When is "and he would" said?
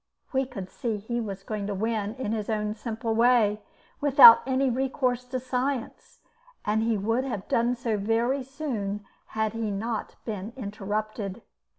6.65-7.23